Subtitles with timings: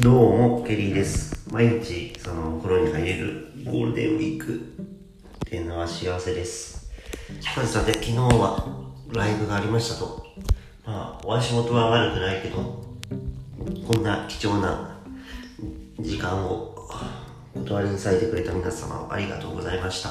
[0.00, 1.48] どうも、ケリーです。
[1.50, 4.58] 毎日、その、お風呂に入れるゴールデンウィークっ
[5.48, 6.90] ていうのは幸せです。
[7.40, 10.26] さてさて、昨日はライブがありましたと。
[10.84, 12.84] まあ、お足元は悪くないけど、
[13.90, 15.00] こんな貴重な
[15.98, 16.74] 時間を
[17.54, 20.10] 断りにされてくれた皆様ありがとうございました。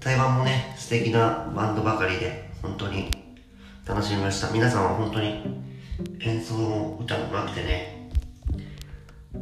[0.00, 3.10] 台湾もね、素敵なバンドばかりで、本当に
[3.84, 4.50] 楽しみました。
[4.52, 5.42] 皆さんは本当に
[6.20, 7.95] 演奏も歌もなくてね、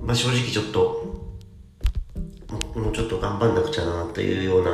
[0.04, 1.14] まあ正直ちょっと、
[2.74, 4.70] もうちょっと頑張んなくちゃなというような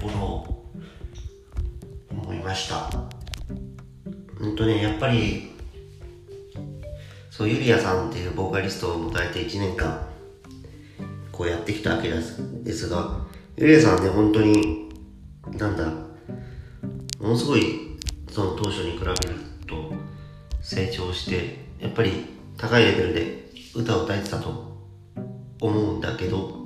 [0.00, 0.72] ところを
[2.10, 2.90] 思いました。
[4.40, 5.52] うんとね、やっぱり、
[7.30, 10.04] そう、ゆりやさんっていうボーカリストを迎えて1年間、
[11.30, 13.24] こうやってきたわけですですが、
[13.56, 14.88] ゆりやさんね、本当に、
[15.56, 15.86] なんだ、
[17.20, 17.96] ものすごい、
[18.28, 19.14] その当初に比べる
[19.64, 19.92] と
[20.60, 24.76] 成長して、やっぱり高いレベルで歌を歌えてたと
[25.60, 26.58] 思うんだけど、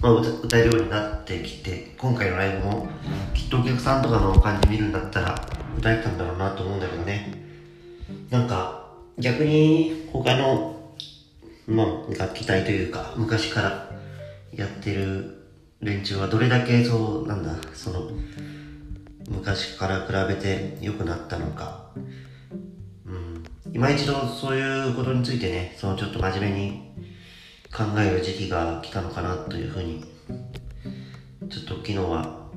[0.00, 2.88] まあ歌えるようになってきて、今回のライブも
[3.34, 7.32] きっとお客さんとかの感じ見るんだったら歌えたんだろうなと思うんだけどね。
[8.30, 8.88] なんか
[9.18, 10.94] 逆に他の、
[11.66, 11.86] まあ
[12.18, 13.90] 楽器隊というか昔から
[14.54, 15.38] やってる
[15.80, 18.10] 連中はどれだけそう、なんだ、その、
[19.30, 21.90] 昔から比べて良くなったのか、
[23.06, 26.92] うん、今一度そういうことについてね、そのちょっと真面目に
[27.72, 30.04] 考える時期が来たのかなというふうに、
[31.50, 32.48] ちょっと昨日は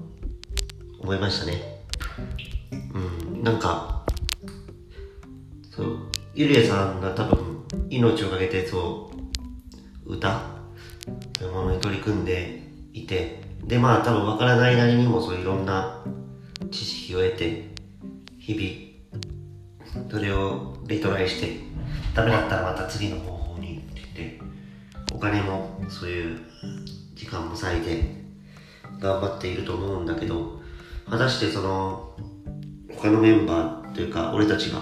[1.00, 1.84] 思いましたね。
[2.94, 4.06] うん、なんか、
[5.70, 5.98] そう、
[6.34, 9.12] ゆりえさんが多分命をかけてそ
[10.06, 10.42] う、歌
[11.34, 16.04] というものに取り組んでいて、でまあ多分わからないなりにもそういろんな
[16.72, 17.70] 知識を得て、
[18.40, 21.60] 日々、それをリトライして、
[22.14, 24.40] ダメだったらまた次の方法にって言って、
[25.14, 26.40] お金もそういう
[27.16, 28.22] 時間も割いて
[29.00, 30.62] 頑張っていると思うんだけど、
[31.10, 32.16] 果たしてその、
[32.96, 34.82] 他のメンバーというか、俺たちが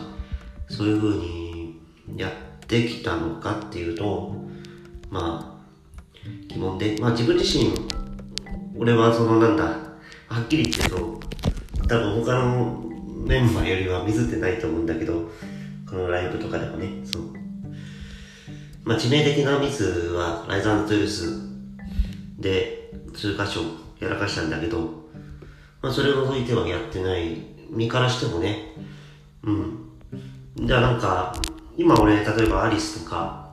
[0.67, 1.79] そういう風に
[2.17, 2.31] やっ
[2.67, 4.35] てきたのかっていうと、
[5.09, 5.59] まあ、
[6.47, 7.71] 疑問で、まあ自分自身、
[8.77, 9.63] 俺はそのなんだ、
[10.27, 12.83] はっきり言ってそう、多分他の
[13.25, 15.29] メンバーよりはミスってないと思うんだけど、
[15.89, 17.23] このライブとかでもね、そう。
[18.83, 21.49] まあ致命的なミスはライザートゥース
[22.39, 23.61] で数箇所
[23.99, 24.79] やらかしたんだけど、
[25.81, 27.37] まあそれを除いてはやってない
[27.69, 28.75] 身からしてもね、
[29.43, 29.89] うん。
[30.55, 31.33] じゃあなんか、
[31.77, 33.49] 今俺、例えばアリスとか、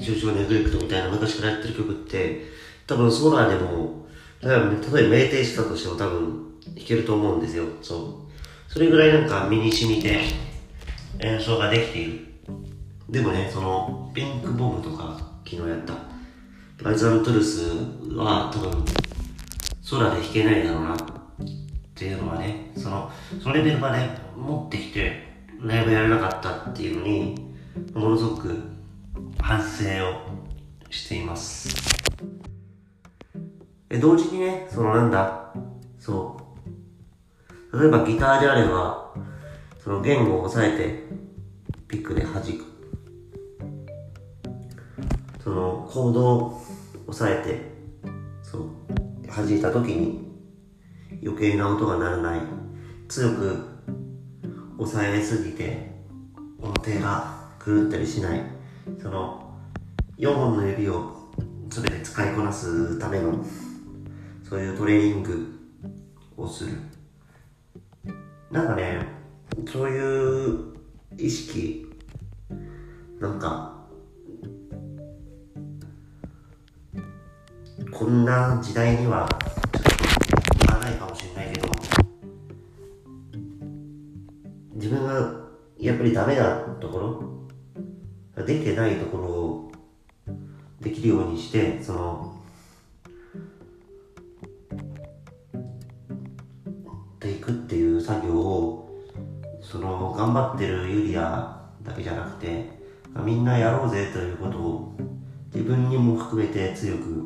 [0.00, 2.46] 中小ネグレクトみたいな昔からやってる曲って、
[2.86, 4.06] 多分ソラーでも、
[4.42, 7.64] 例えば、例えば酩酊したとしても多分弾けると思うんですよ。
[7.82, 8.26] そ
[8.68, 8.72] う。
[8.72, 10.45] それぐらいなんか身に染みて
[11.20, 12.26] 演奏ができている。
[13.08, 15.94] でもね、その、ピンクボムとか昨日やった、
[16.82, 17.60] ライザントゥルス
[18.16, 18.84] は多分、
[19.88, 20.96] 空で弾けないだろうなっ
[21.94, 23.10] ていうのはね、その、
[23.40, 25.26] そのレベルまで持ってきて、
[25.62, 27.54] ライブやれなかったっていうのに、
[27.94, 28.54] ものすごく
[29.40, 31.68] 反省をしています。
[33.88, 35.52] え同時にね、そのなんだ、
[35.98, 36.36] そ
[37.72, 37.80] う。
[37.80, 39.14] 例えばギターであれば、
[39.86, 41.04] その弦を押さえて、
[41.86, 42.64] ピックで弾く。
[45.44, 46.62] そのコードを
[47.06, 47.60] 押さえて、
[48.42, 48.62] そう、
[49.28, 50.28] 弾いた時に
[51.22, 52.40] 余計な音が鳴らない。
[53.06, 53.64] 強く
[54.76, 55.92] 押さえすぎて、
[56.60, 58.42] 音程が狂ったりしない。
[59.00, 59.56] その、
[60.18, 61.30] 4本の指を
[61.68, 63.38] 全て使いこなすための、
[64.42, 65.46] そういうトレーニング
[66.36, 66.72] をする。
[68.50, 69.14] なんかね、
[69.64, 70.74] そういう
[71.18, 71.86] 意識、
[73.18, 73.86] なんか、
[77.90, 81.68] こんな時代には、ちょっと、いらないかもしれないけど、
[84.74, 85.46] 自分が
[85.78, 86.98] やっぱりダメなとこ
[88.36, 89.72] ろ、できてないところを
[90.80, 92.35] できるようにして、その、
[100.36, 102.68] 張ってるユリアだけじゃなくて、
[103.24, 104.96] みんなやろうぜということを、
[105.54, 107.24] 自分にも含めて強く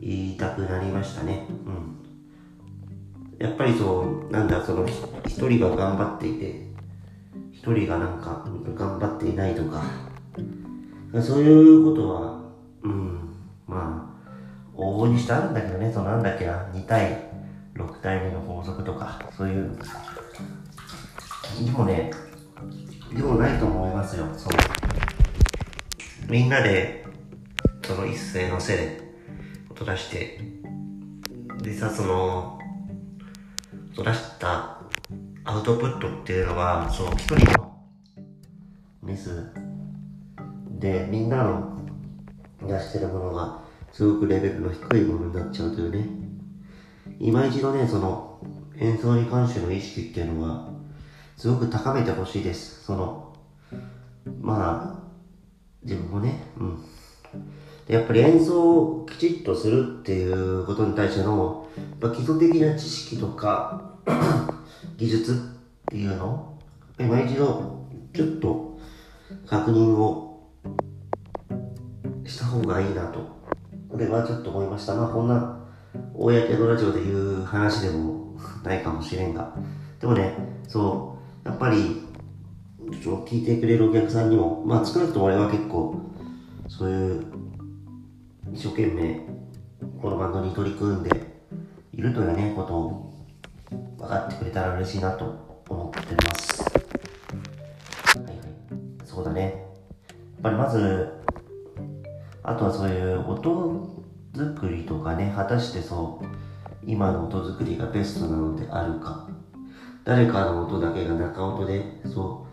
[0.00, 1.46] 言いたくなりましたね。
[1.66, 3.46] うん。
[3.46, 4.86] やっぱりそう、なんだ、その、
[5.26, 6.66] 一人が頑張っていて、
[7.52, 8.44] 一人がなんか
[8.74, 9.82] 頑張っていないとか、
[11.22, 12.40] そういうことは、
[12.82, 13.36] うん、
[13.66, 14.12] ま
[14.76, 17.26] あ、往々にしてあるんだけどね、そのなんだっけな、2対
[17.74, 19.78] 6対2の法則とか、そういう、
[21.64, 22.10] でもね、
[23.14, 24.52] でもないと思いますよ、そう。
[26.30, 27.06] みんなで、
[27.82, 29.00] その一斉のせいで、
[29.70, 30.40] 音出して、
[31.62, 32.58] でさ、その、
[33.94, 34.82] 音出した
[35.44, 37.74] アウトプットっていうのは、その一人の
[39.02, 39.50] ミス
[40.78, 41.78] で、みんなの
[42.60, 43.62] 出してるものが、
[43.92, 46.06] すごくレベルの低いものになっちゃうというね。
[47.18, 48.40] 今一度ね、その、
[48.78, 50.75] 演奏に関しての意識っていうのは、
[51.36, 52.84] すごく高めてほしいです。
[52.84, 53.34] その、
[54.40, 55.06] まあ、
[55.82, 56.84] 自分もね、うん。
[57.86, 61.68] やっぱり演奏をきちっとするっていうことに対しての、
[62.00, 63.98] まあ、基礎的な知識とか
[64.96, 65.36] 技術っ
[65.90, 66.58] ていうのを、
[66.98, 67.84] 今一度、
[68.14, 68.78] ちょっと
[69.46, 70.48] 確認を
[72.24, 73.20] した方がいいなと、
[73.90, 74.94] これはちょっと思いました。
[74.94, 75.60] まあこんな、
[76.14, 78.34] 公のラジオで言う話でも
[78.64, 79.54] ないかもしれんが、
[80.00, 80.34] でもね、
[80.66, 81.15] そう、
[81.46, 82.02] やっぱり、
[82.90, 86.00] 聞いてくれるお客さんにも、まあ少なくとも俺は結構、
[86.68, 87.24] そういう
[88.52, 89.20] 一生懸命
[90.02, 91.10] このバンドに取り組んで
[91.92, 93.26] いるというねことを
[93.96, 96.62] 分かってくれたら嬉しいなと思ってます。
[96.62, 96.70] は
[98.22, 98.36] いはい。
[99.04, 99.42] そうだね。
[99.42, 101.12] やっぱりまず、
[102.42, 104.04] あとはそういう音
[104.34, 106.26] 作りとかね、果たしてそう、
[106.84, 109.28] 今の音作りがベストなのであるか。
[110.06, 112.46] 誰かの音だけが中音で、そ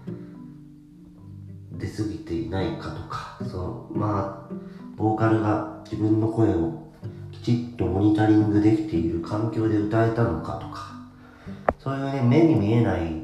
[1.72, 4.54] う、出過ぎていないかとか、そう、まあ、
[4.96, 6.92] ボーカルが自分の声を
[7.32, 10.94] きちっとモニタリングできている環境で歌えたのかとか、
[11.78, 13.22] そういうね、目に見えない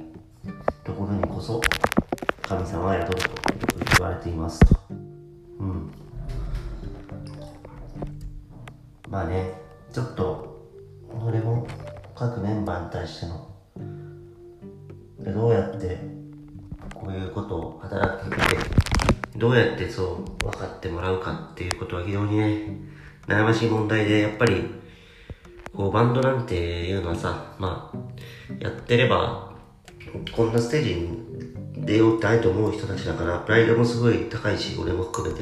[0.83, 1.59] ところにこそ、
[2.43, 3.29] 神様は宿ると
[3.97, 4.79] 言われていますと。
[5.59, 5.91] うん。
[9.09, 9.59] まあね、
[9.91, 10.69] ちょっと、
[11.19, 11.65] これも
[12.13, 13.48] 各メンバーに対しての、
[15.19, 15.97] でどうやって
[16.93, 18.89] こういうことを働きかけて
[19.39, 22.77] どうやってそう分かってもらうかっていうことは非常にね、
[23.25, 24.65] 悩ましい問題で、やっぱり、
[25.73, 27.97] こうバンドなんていうのはさ、まあ、
[28.59, 29.53] やってれば、
[30.35, 35.41] こんなステージに出ようってあいと思う人たちだから、プライドもすごい高いし、俺も含めて。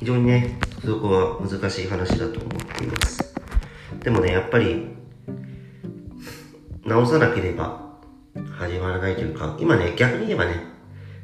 [0.00, 3.34] 非常にね、そこは難しい話だと思っています。
[4.00, 4.88] でもね、やっぱり、
[6.84, 7.93] 直さなければ
[8.34, 10.60] 始まらないというか、今ね、逆に言えばね、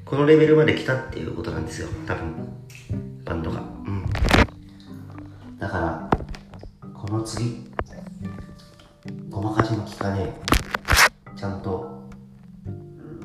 [0.05, 1.89] このレベルまで来たっていうことなんですよ。
[2.07, 2.35] 多分。
[3.25, 3.61] バンドが。
[3.61, 4.07] うん。
[5.59, 6.11] だから、
[6.95, 7.69] この次、
[9.29, 10.33] ごまかしの効かね
[11.35, 12.09] え、ちゃんと、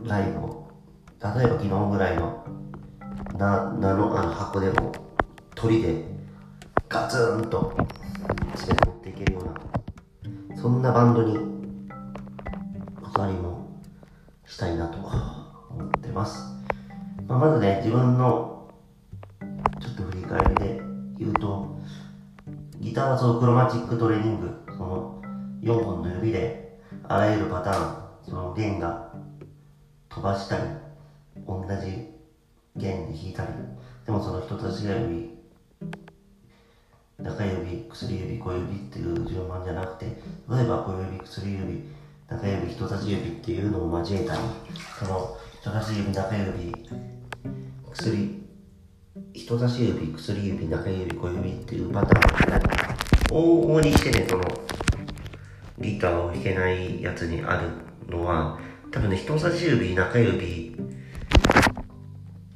[0.03, 0.67] ライブを、
[1.21, 2.45] 例えば昨日ぐらいの、
[3.37, 4.91] な、なの、あの箱でも、
[5.53, 6.05] 鳥で、
[6.89, 7.87] ガツンと、連
[8.67, 11.37] れて持っていけるような、そんなバンドに、
[13.01, 13.54] 他にも、
[14.45, 16.55] したいなと思ってます。
[17.27, 18.69] まあ、まずね、自分の、
[19.81, 20.81] ちょっと振り返りで
[21.17, 21.75] 言うと、
[22.79, 25.21] ギターはそのクロマチックトレーニング、その
[25.61, 29.11] 4本の指で、あらゆるパターン、その弦が
[30.09, 30.63] 飛ばしたり、
[31.47, 32.13] 同じ
[32.75, 33.49] 弦で弾いたり、
[34.05, 35.35] でもその人差し指、
[37.17, 40.11] 中指、薬指、小指っていう順番じゃなくて、例
[40.63, 41.94] えば小指、薬指、
[42.27, 44.39] 中指、人差し指っていうのを交えたり、
[44.97, 46.73] その人差し指、中指、
[47.91, 48.45] 薬、
[49.33, 52.59] 人差し指、薬指、中指、小指っていうパターンが
[53.29, 54.43] 往々にしてね、その、
[55.79, 57.69] ギターを弾けないやつにある
[58.09, 58.57] のは、
[58.91, 60.75] 多分ね、人差し指、中指、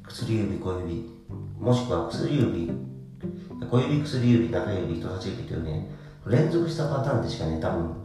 [0.08, 1.10] 薬指、小指、
[1.60, 2.72] もしくは薬指、
[3.70, 5.86] 小指、薬指、中指、人差し指というね、
[6.26, 7.99] 連続したパターンでしかね、多分、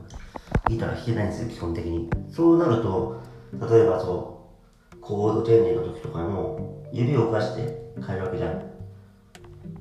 [0.67, 2.09] ギター弾けないんですよ、基本的に。
[2.31, 3.21] そうなると、
[3.53, 4.49] 例えばそ
[4.93, 8.59] う、コードチェンジの時とかも、指を動かして変えるわけじゃん。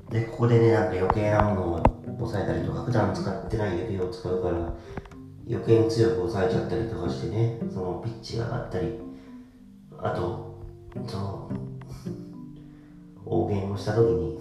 [0.09, 4.73] で、ここでね、なんか余計なものを押さえたりとか、普段使ってない指を使うから、
[5.49, 8.99] 余計に強く押さえちゃったりとかしてね、そのピッチが上がったり、
[9.97, 10.55] あと、
[11.07, 11.51] その、
[13.25, 14.39] 大弦をした時に、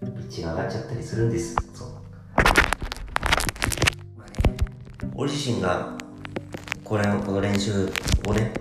[0.00, 1.67] ピッチが上がっちゃったりするんです。
[5.28, 5.92] 自身が、
[6.82, 7.86] これ、この練習
[8.26, 8.54] をね、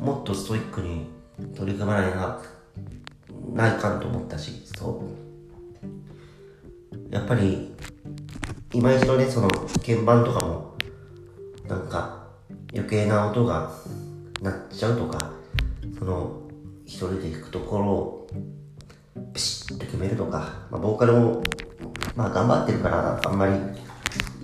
[0.00, 1.06] もっとストイックに
[1.54, 2.40] 取り組まないな、
[3.54, 5.04] ないかんと思ったし、そ
[6.90, 7.14] う。
[7.14, 7.74] やっぱり、
[8.72, 9.48] 今一度ね、その、
[9.84, 10.74] 鍵盤とかも、
[11.68, 12.26] なんか、
[12.72, 13.70] 余計な音が
[14.40, 15.32] 鳴っちゃうとか、
[15.98, 16.40] その、
[16.86, 18.26] 一人で弾くところを、
[19.34, 21.42] ピシッと決めるとか、まあ、ボーカルも、
[22.16, 23.52] まあ、頑張ってるから、あんまり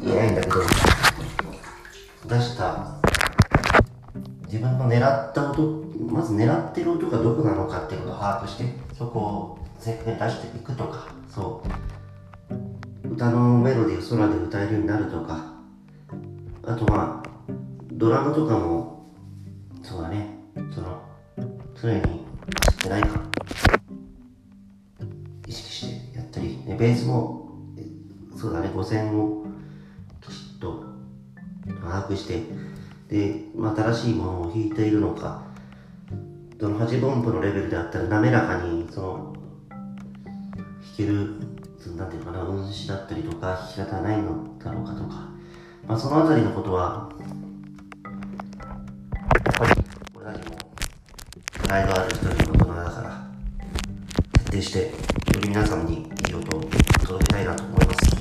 [0.03, 0.57] 言えないんだけど、
[2.27, 2.97] 出した
[4.47, 8.65] 自分の狙った音、まず狙ってる音がどこなのかっていうことを把握して、
[8.99, 11.63] そこをせっかく出していくとかそ
[13.05, 15.53] う歌のメロディーを空で歌えるようになるとか
[16.65, 17.29] あとまあ
[17.93, 19.13] ドラムとかも
[19.83, 20.27] そうだね
[20.75, 21.01] その
[21.81, 23.09] 常に走ってないか
[25.47, 27.49] 意識してやったり、ね、ベースも
[28.37, 29.48] そうだね五線をきちっと
[32.17, 32.43] して
[33.09, 35.43] で、まあ、新しいものを弾いているのか
[36.61, 39.33] その8分音符のレベルであったら滑らかにその
[39.71, 41.49] 弾ける
[41.97, 45.29] なんていうかな運指だったりとか弾き方ないのだろうかとか、
[45.87, 47.09] まあ、そのあたりのことは
[48.05, 49.81] やっぱり
[50.15, 50.57] 俺たちも
[51.53, 53.31] プライドある一人の大人だから
[54.45, 56.61] 徹底してより皆さんにいい音を
[57.01, 58.19] 届けたいなと思います。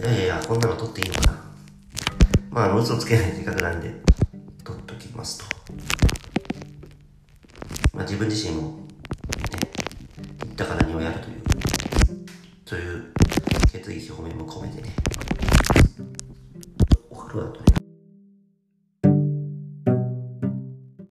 [0.00, 1.49] いやいやいやこんなの撮っていいのかな。
[2.50, 3.94] まああの嘘つけない性格なんで
[4.64, 5.44] 撮っときますと。
[7.94, 9.70] まあ自分自身もね
[10.44, 11.40] 言ったからにはやるという
[12.64, 13.12] という
[13.70, 14.99] 決意表明も込めてね。